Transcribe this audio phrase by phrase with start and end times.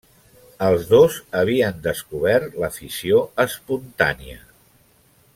[0.67, 4.41] Els dos havien descobert la fissió espontània.